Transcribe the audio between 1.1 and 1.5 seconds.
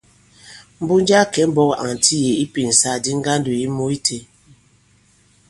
a kɛ̀